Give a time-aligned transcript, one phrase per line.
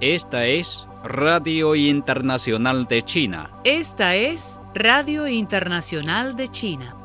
[0.00, 3.60] Esta es Radio Internacional de China.
[3.62, 6.96] Esta es Radio Internacional de China.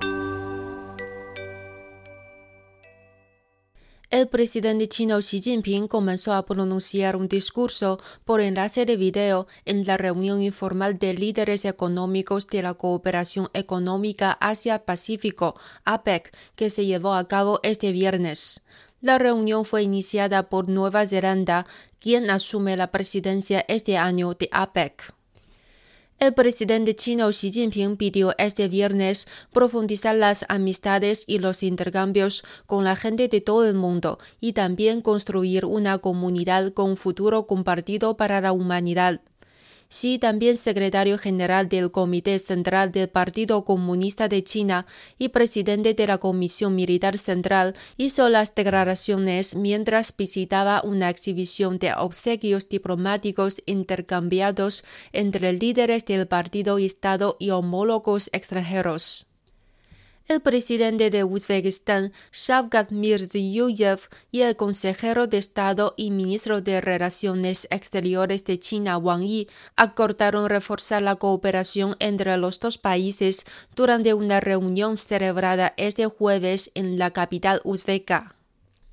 [4.09, 9.85] El presidente chino Xi Jinping comenzó a pronunciar un discurso por enlace de video en
[9.85, 17.15] la reunión informal de líderes económicos de la cooperación económica Asia-Pacífico, APEC, que se llevó
[17.15, 18.65] a cabo este viernes.
[19.07, 21.65] La reunión fue iniciada por Nueva Zelanda,
[21.97, 25.13] quien asume la presidencia este año de APEC.
[26.19, 32.83] El presidente chino Xi Jinping pidió este viernes profundizar las amistades y los intercambios con
[32.83, 38.41] la gente de todo el mundo y también construir una comunidad con futuro compartido para
[38.41, 39.21] la humanidad.
[39.89, 44.85] Xi, también secretario general del Comité Central del Partido Comunista de China
[45.17, 51.93] y presidente de la Comisión Militar Central, hizo las declaraciones mientras visitaba una exhibición de
[51.93, 59.26] obsequios diplomáticos intercambiados entre líderes del partido Estado y homólogos extranjeros.
[60.27, 67.65] El presidente de Uzbekistán, Shavkat Mirziyoyev, y el consejero de Estado y ministro de Relaciones
[67.71, 74.41] Exteriores de China, Wang Yi, acordaron reforzar la cooperación entre los dos países durante una
[74.41, 77.61] reunión celebrada este jueves en la capital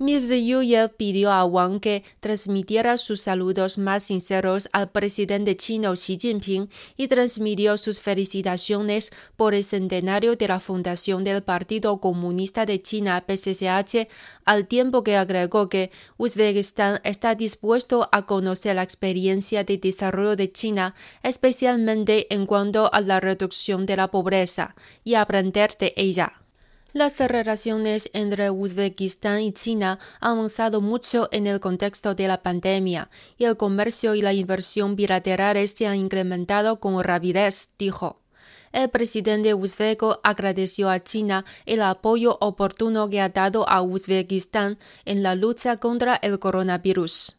[0.05, 0.15] uzbeca.
[0.15, 6.69] Mirziyoyev pidió a Wang que transmitiera sus saludos más sinceros al presidente chino Xi Jinping
[6.97, 13.25] y transmitió sus felicitaciones por el centenario de la fundación del Partido Comunista de China
[13.27, 14.09] PCCH,
[14.45, 20.53] al tiempo que agregó que Uzbekistán está dispuesto a conocer la experiencia de desarrollo de
[20.53, 26.44] China, especialmente en cuanto a la reducción de la pobreza, y aprender de ella.
[26.95, 33.11] Las relaciones entre Uzbekistán y China han avanzado mucho en el contexto de la pandemia
[33.37, 38.21] y el comercio y la inversión bilaterales se han incrementado con rapidez, dijo.
[38.71, 45.25] El presidente uzbeco agradeció a China el apoyo oportuno que ha dado a Uzbekistán en
[45.25, 47.39] la lucha contra el coronavirus.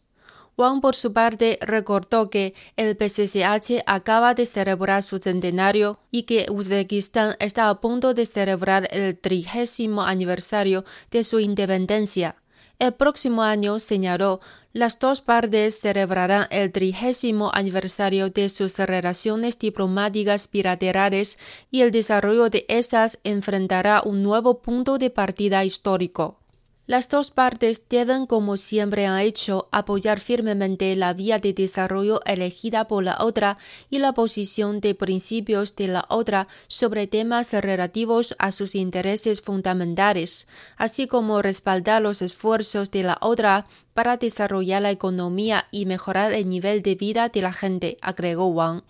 [0.58, 6.48] Wang, por su parte, recordó que el PCCH acaba de celebrar su centenario y que
[6.50, 12.36] Uzbekistán está a punto de celebrar el trigésimo aniversario de su independencia.
[12.80, 14.42] El próximo año, señaló,
[14.74, 21.40] las dos partes celebrarán el trigésimo aniversario de sus relaciones diplomáticas bilaterales
[21.72, 26.40] y el desarrollo de estas enfrentará un nuevo punto de partida histórico.
[26.88, 32.88] Las dos partes deben, como siempre han hecho, apoyar firmemente la vía de desarrollo elegida
[32.88, 33.58] por la otra
[33.90, 40.48] y la posición de principios de la otra sobre temas relativos a sus intereses fundamentales,
[40.78, 43.66] así como respaldar los esfuerzos de la otra
[43.96, 48.84] para desarrollar la economía y mejorar el nivel de vida de la gente, agregó Wang.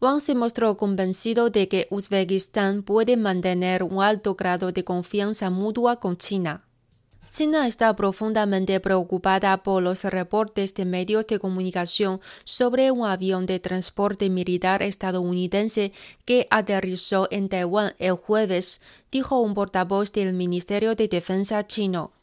[0.00, 6.00] Wang se mostró convencido de que Uzbekistán puede mantener un alto grado de confianza mutua
[6.00, 6.65] con China.
[7.36, 13.60] China está profundamente preocupada por los reportes de medios de comunicación sobre un avión de
[13.60, 15.92] transporte militar estadounidense
[16.24, 18.80] que aterrizó en Taiwán el jueves,
[19.12, 22.15] dijo un portavoz del Ministerio de Defensa chino.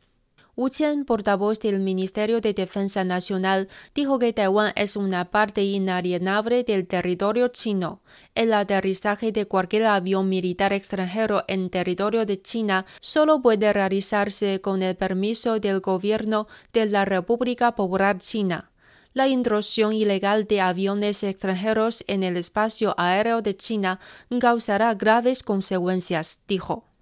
[0.56, 6.64] Wu Qian, portavoz del Ministerio de Defensa Nacional, dijo que Taiwán es una parte inalienable
[6.64, 8.04] del territorio chino.
[8.36, 14.84] El aterrizaje de cualquier avión militar extranjero en territorio de China solo puede realizarse con
[14.84, 18.70] el permiso del gobierno de la República Popular China.
[19.14, 24.00] La intrusión ilegal de aviones extranjeros en el espacio aéreo de China
[24.40, 26.93] causará graves consecuencias, dijo.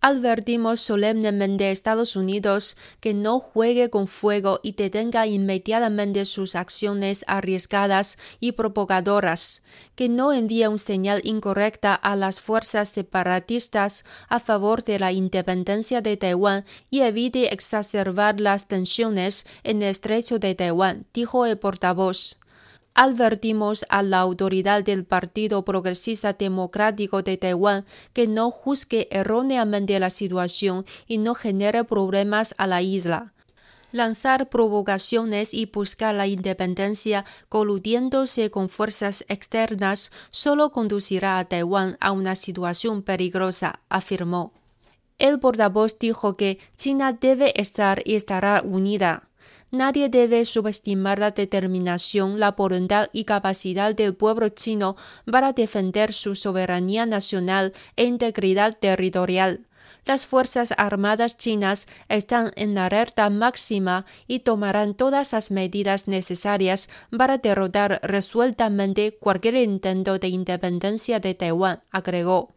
[0.00, 7.24] Advertimos solemnemente a Estados Unidos que no juegue con fuego y detenga inmediatamente sus acciones
[7.26, 9.64] arriesgadas y provocadoras,
[9.96, 16.02] que no envíe una señal incorrecta a las fuerzas separatistas a favor de la independencia
[16.02, 22.38] de Taiwán y evite exacerbar las tensiones en el estrecho de Taiwán, dijo el portavoz
[22.96, 30.10] advertimos a la autoridad del Partido Progresista Democrático de Taiwán que no juzgue erróneamente la
[30.10, 33.34] situación y no genere problemas a la isla.
[33.92, 42.12] Lanzar provocaciones y buscar la independencia coludiéndose con fuerzas externas solo conducirá a Taiwán a
[42.12, 44.52] una situación peligrosa, afirmó.
[45.18, 49.25] El portavoz dijo que China debe estar y estará unida.
[49.70, 54.96] Nadie debe subestimar la determinación, la voluntad y capacidad del pueblo chino
[55.30, 59.66] para defender su soberanía nacional e integridad territorial.
[60.04, 67.38] Las Fuerzas Armadas chinas están en alerta máxima y tomarán todas las medidas necesarias para
[67.38, 72.55] derrotar resueltamente cualquier intento de independencia de Taiwán, agregó.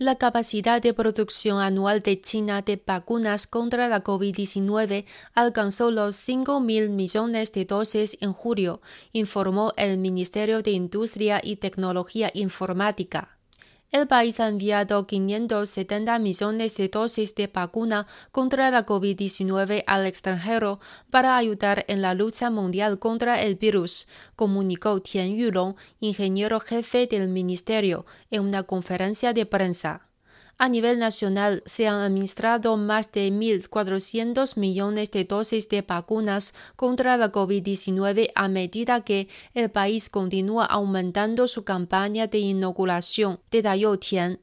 [0.00, 6.60] La capacidad de producción anual de China de vacunas contra la COVID-19 alcanzó los 5
[6.60, 8.80] mil millones de dosis en julio,
[9.10, 13.37] informó el Ministerio de Industria y Tecnología Informática.
[13.90, 20.78] El país ha enviado 570 millones de dosis de vacuna contra la COVID-19 al extranjero
[21.08, 24.06] para ayudar en la lucha mundial contra el virus,
[24.36, 30.07] comunicó Tian Yulong, ingeniero jefe del ministerio, en una conferencia de prensa.
[30.60, 37.16] A nivel nacional se han administrado más de 1.400 millones de dosis de vacunas contra
[37.16, 44.40] la COVID-19 a medida que el país continúa aumentando su campaña de inoculación, detalló Tian.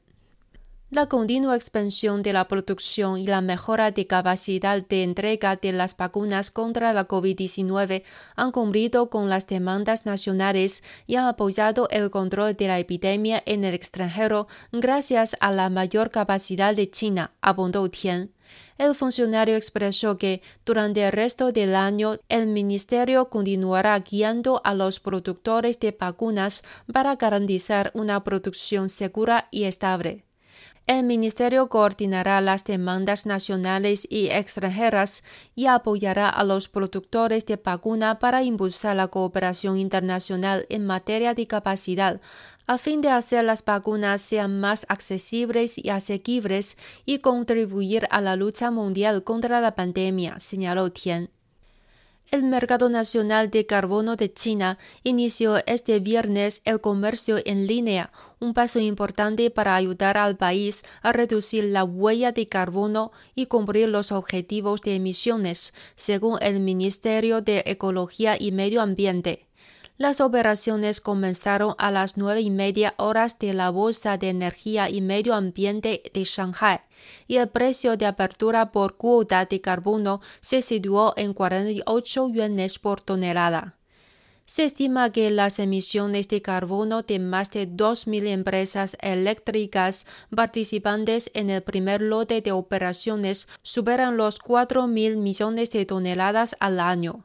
[0.88, 5.96] La continua expansión de la producción y la mejora de capacidad de entrega de las
[5.96, 8.04] vacunas contra la COVID-19
[8.36, 13.64] han cumplido con las demandas nacionales y han apoyado el control de la epidemia en
[13.64, 18.30] el extranjero gracias a la mayor capacidad de China, abundó Tian.
[18.78, 25.00] El funcionario expresó que durante el resto del año el ministerio continuará guiando a los
[25.00, 26.62] productores de vacunas
[26.92, 30.25] para garantizar una producción segura y estable.
[30.86, 35.24] El Ministerio coordinará las demandas nacionales y extranjeras
[35.56, 41.48] y apoyará a los productores de vacuna para impulsar la cooperación internacional en materia de
[41.48, 42.20] capacidad,
[42.68, 48.36] a fin de hacer las vacunas sean más accesibles y asequibles y contribuir a la
[48.36, 51.35] lucha mundial contra la pandemia, señaló Tian.
[52.32, 58.52] El mercado nacional de carbono de China inició este viernes el comercio en línea, un
[58.52, 64.10] paso importante para ayudar al país a reducir la huella de carbono y cumplir los
[64.10, 69.45] objetivos de emisiones, según el Ministerio de Ecología y Medio Ambiente.
[69.98, 75.00] Las operaciones comenzaron a las nueve y media horas de la Bolsa de Energía y
[75.00, 76.80] Medio Ambiente de Shanghai
[77.26, 83.00] y el precio de apertura por cuota de carbono se situó en 48 yuanes por
[83.00, 83.76] tonelada.
[84.44, 90.04] Se estima que las emisiones de carbono de más de 2.000 empresas eléctricas
[90.34, 97.24] participantes en el primer lote de operaciones superan los 4.000 millones de toneladas al año.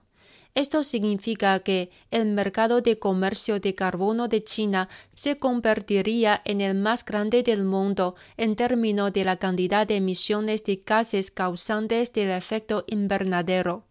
[0.53, 6.75] Esto significa que el mercado de comercio de carbono de China se convertiría en el
[6.75, 12.31] más grande del mundo en términos de la cantidad de emisiones de gases causantes del
[12.31, 13.85] efecto invernadero.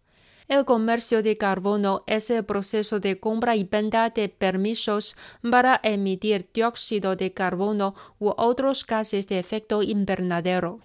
[0.47, 5.15] El comercio de carbono es el proceso de compra y venta de permisos
[5.49, 10.81] para emitir dióxido de carbono u otros gases de efecto invernadero.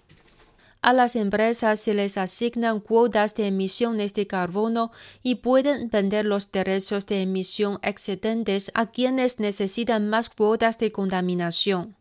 [0.81, 4.91] A las empresas se les asignan cuotas de emisiones de carbono
[5.23, 11.95] y pueden vender los derechos de emisión excedentes a quienes necesitan más cuotas de contaminación.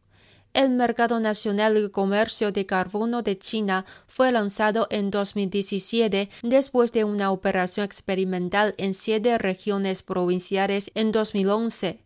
[0.53, 7.05] El Mercado Nacional de Comercio de Carbono de China fue lanzado en 2017 después de
[7.05, 12.06] una operación experimental en siete regiones provinciales en 2011.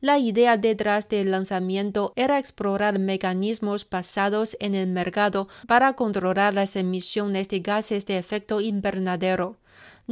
[0.00, 6.76] La idea detrás del lanzamiento era explorar mecanismos basados en el mercado para controlar las
[6.76, 9.56] emisiones de gases de efecto invernadero.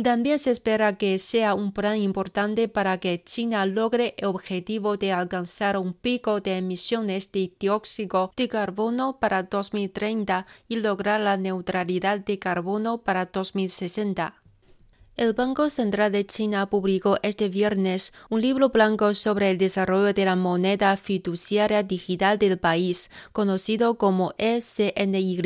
[0.02, 5.12] También se espera que sea un plan importante para que China logre el objetivo de
[5.12, 12.18] alcanzar un pico de emisiones de dióxido de carbono para 2030 y lograr la neutralidad
[12.18, 14.42] de carbono para 2060.
[15.16, 20.26] El Banco Central de China publicó este viernes un libro blanco sobre el desarrollo de
[20.26, 25.40] la moneda fiduciaria digital del país, conocido como ECNY.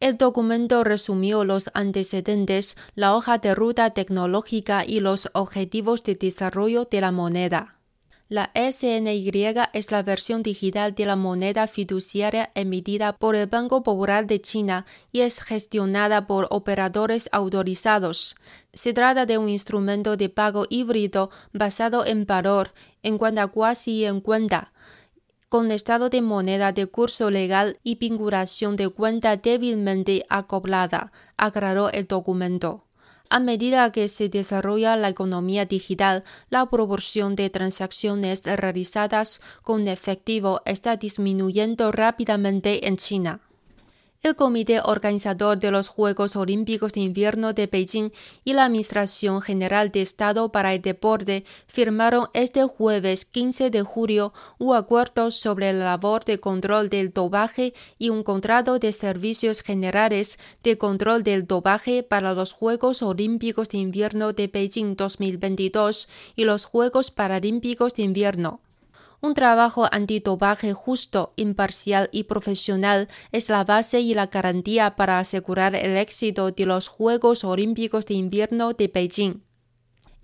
[0.00, 6.86] El documento resumió los antecedentes, la hoja de ruta tecnológica y los objetivos de desarrollo
[6.90, 7.81] de la moneda.
[8.32, 9.30] La SNY
[9.74, 14.86] es la versión digital de la moneda fiduciaria emitida por el Banco Popular de China
[15.12, 18.36] y es gestionada por operadores autorizados.
[18.72, 22.72] Se trata de un instrumento de pago híbrido basado en valor,
[23.02, 24.72] en cuenta cuasi en cuenta,
[25.50, 32.06] con estado de moneda de curso legal y vinculación de cuenta débilmente acoplada, aclaró el
[32.06, 32.86] documento.
[33.34, 40.60] A medida que se desarrolla la economía digital, la proporción de transacciones realizadas con efectivo
[40.66, 43.40] está disminuyendo rápidamente en China.
[44.22, 48.10] El Comité Organizador de los Juegos Olímpicos de Invierno de Beijing
[48.44, 54.32] y la Administración General de Estado para el Deporte firmaron este jueves 15 de julio
[54.58, 60.38] un acuerdo sobre la labor de control del dopaje y un contrato de servicios generales
[60.62, 66.64] de control del dopaje para los Juegos Olímpicos de Invierno de Beijing 2022 y los
[66.64, 68.60] Juegos Paralímpicos de Invierno.
[69.24, 75.76] Un trabajo antitobaje justo, imparcial y profesional es la base y la garantía para asegurar
[75.76, 79.51] el éxito de los Juegos Olímpicos de Invierno de Beijing.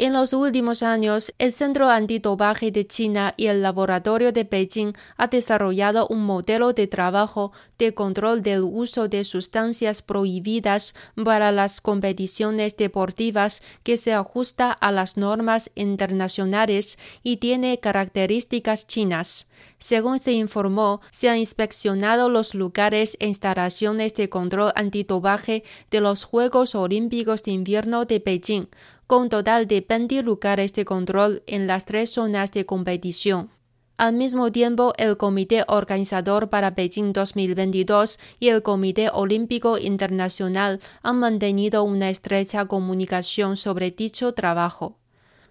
[0.01, 5.31] En los últimos años, el Centro Antitobaje de China y el Laboratorio de Beijing han
[5.31, 12.77] desarrollado un modelo de trabajo de control del uso de sustancias prohibidas para las competiciones
[12.77, 19.51] deportivas que se ajusta a las normas internacionales y tiene características chinas.
[19.81, 26.23] Según se informó, se han inspeccionado los lugares e instalaciones de control antitobaje de los
[26.23, 28.69] Juegos Olímpicos de Invierno de Beijing,
[29.09, 33.49] con total de 20 lugares de control en las tres zonas de competición.
[33.97, 41.19] Al mismo tiempo, el Comité Organizador para Beijing 2022 y el Comité Olímpico Internacional han
[41.19, 44.99] mantenido una estrecha comunicación sobre dicho trabajo.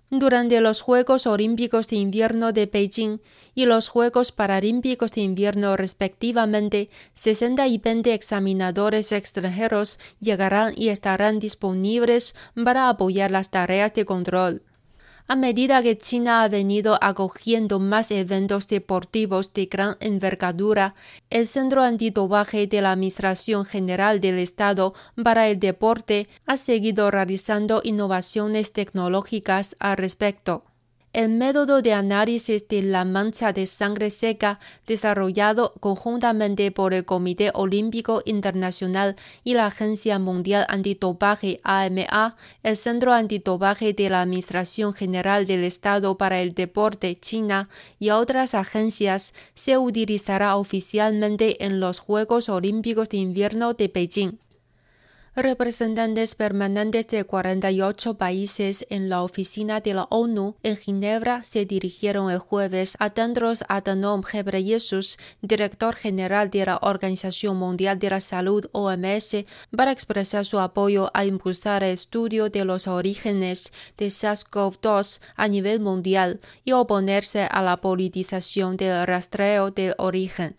[0.10, 3.20] Durante los Juegos Olímpicos de Invierno de Beijing
[3.54, 11.40] y los Juegos Paralímpicos de Invierno respectivamente, 60 y 20 examinadores extranjeros llegarán y estarán
[11.40, 14.62] disponibles para apoyar las tareas de control.
[15.29, 20.96] A medida que China ha venido acogiendo más eventos deportivos de gran envergadura,
[21.29, 27.81] el Centro Antitobaje de la Administración General del Estado para el Deporte ha seguido realizando
[27.84, 30.63] innovaciones tecnológicas al respecto.
[31.17, 37.50] El método de análisis de la mancha de sangre seca desarrollado conjuntamente por el Comité
[37.55, 45.47] Olímpico Internacional y la Agencia Mundial Antitopaje AMA, el Centro Antitopaje de la Administración General
[45.47, 52.47] del Estado para el Deporte China y otras agencias se utilizará oficialmente en los Juegos
[52.47, 54.38] Olímpicos de Invierno de Beijing.
[55.39, 62.32] Representantes permanentes de 48 países en la oficina de la ONU en Ginebra se dirigieron
[62.32, 68.65] el jueves a Tendros Adhanom Ghebreyesus, director general de la Organización Mundial de la Salud
[68.72, 75.48] OMS, para expresar su apoyo a impulsar el estudio de los orígenes de SARS-CoV-2 a
[75.48, 80.58] nivel mundial y oponerse a la politización del rastreo del origen.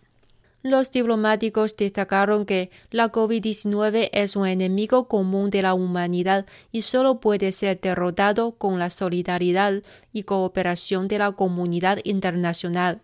[0.61, 7.21] Los diplomáticos destacaron que la COVID-19 es un enemigo común de la humanidad y solo
[7.21, 13.01] puede ser derrotado con la solidaridad y cooperación de la comunidad internacional.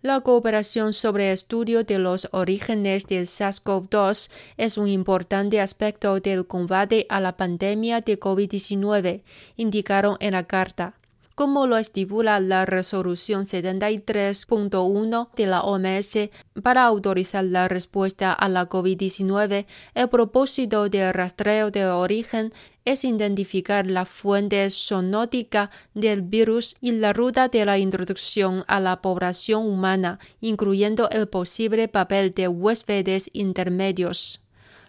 [0.00, 7.04] La cooperación sobre estudio de los orígenes del SARS-CoV-2 es un importante aspecto del combate
[7.10, 9.22] a la pandemia de COVID-19,
[9.56, 10.97] indicaron en la carta
[11.38, 16.30] como lo estipula la resolución 73.1 de la OMS
[16.64, 22.52] para autorizar la respuesta a la COVID-19, el propósito del rastreo de origen
[22.84, 29.00] es identificar la fuente zoonótica del virus y la ruta de la introducción a la
[29.00, 34.47] población humana, incluyendo el posible papel de huéspedes intermedios.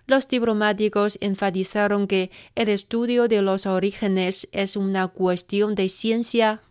[0.09, 6.61] Los diplomáticos enfatizaron que el estudio de los orígenes es una cuestión de ciencia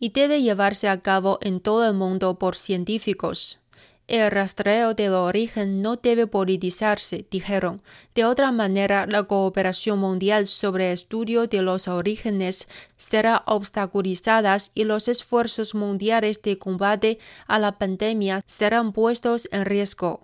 [0.00, 3.60] y debe llevarse a cabo en todo el mundo por científicos.
[4.08, 7.82] El rastreo del origen no debe politizarse, dijeron.
[8.16, 14.82] De otra manera, la cooperación mundial sobre el estudio de los orígenes será obstaculizada y
[14.82, 20.20] los esfuerzos mundiales de combate a la pandemia serán puestos en riesgo.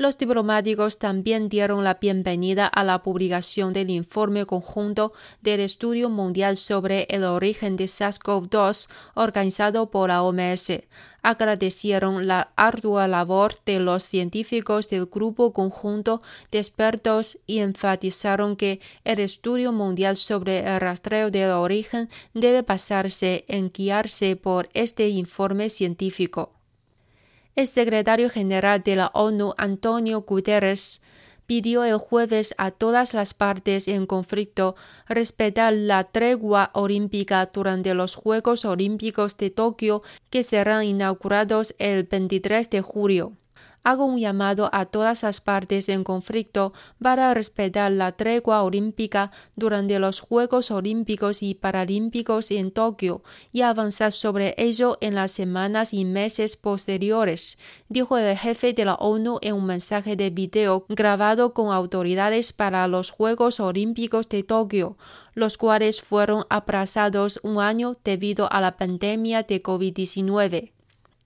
[0.00, 6.56] Los diplomáticos también dieron la bienvenida a la publicación del informe conjunto del Estudio Mundial
[6.56, 10.72] sobre el origen de SARS-CoV-2 organizado por la OMS.
[11.20, 18.80] Agradecieron la ardua labor de los científicos del grupo conjunto de expertos y enfatizaron que
[19.04, 25.68] el estudio mundial sobre el rastreo del origen debe basarse en guiarse por este informe
[25.68, 26.54] científico.
[27.60, 31.02] El secretario general de la ONU, Antonio Guterres,
[31.44, 34.76] pidió el jueves a todas las partes en conflicto
[35.06, 42.70] respetar la tregua olímpica durante los Juegos Olímpicos de Tokio que serán inaugurados el 23
[42.70, 43.36] de julio.
[43.82, 49.98] Hago un llamado a todas las partes en conflicto para respetar la tregua olímpica durante
[49.98, 53.22] los Juegos Olímpicos y Paralímpicos en Tokio
[53.52, 57.58] y avanzar sobre ello en las semanas y meses posteriores,
[57.88, 62.86] dijo el jefe de la ONU en un mensaje de video grabado con autoridades para
[62.88, 64.96] los Juegos Olímpicos de Tokio,
[65.34, 70.72] los cuales fueron aplazados un año debido a la pandemia de COVID-19.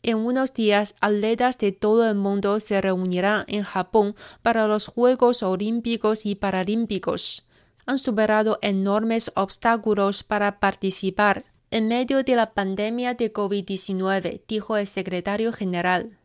[0.06, 5.42] En unos días, atletas de todo el mundo se reunirán en Japón para los Juegos
[5.42, 7.48] Olímpicos y Paralímpicos.
[7.86, 14.86] Han superado enormes obstáculos para participar en medio de la pandemia de COVID-19, dijo el
[14.86, 16.18] secretario general.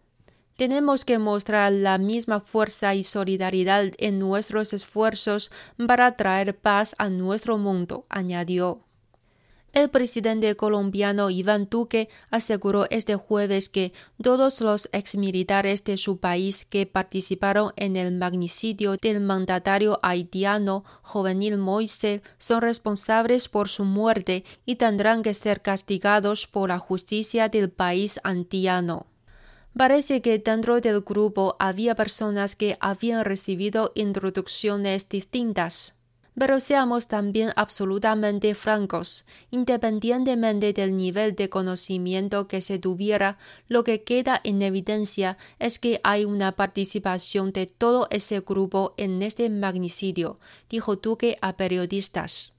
[0.57, 5.53] Tenemos que mostrar la misma fuerza y solidaridad en nuestros esfuerzos
[5.88, 8.81] para traer paz a nuestro mundo, añadió.
[9.71, 16.65] El presidente colombiano Iván Duque aseguró este jueves que todos los exmilitares de su país
[16.65, 24.43] que participaron en el magnicidio del mandatario haitiano Juvenil Moise son responsables por su muerte
[24.65, 29.05] y tendrán que ser castigados por la justicia del país antiano.
[29.77, 35.98] Parece que dentro del grupo había personas que habían recibido introducciones distintas.
[36.38, 44.03] Pero seamos también absolutamente francos, independientemente del nivel de conocimiento que se tuviera, lo que
[44.03, 50.39] queda en evidencia es que hay una participación de todo ese grupo en este magnicidio,
[50.69, 52.58] dijo Duque a periodistas.